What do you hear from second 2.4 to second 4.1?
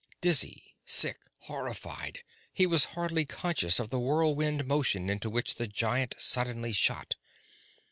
he was hardly conscious of the